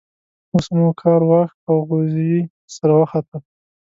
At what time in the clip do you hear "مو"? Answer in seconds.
0.77-0.87